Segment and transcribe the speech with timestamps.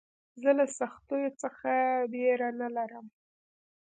[0.41, 1.71] زه له سختیو څخه
[2.11, 3.05] بېره نه لرم.